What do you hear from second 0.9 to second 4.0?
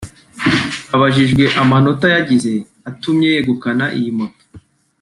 Abajijwe amanota yagize atumye yegukana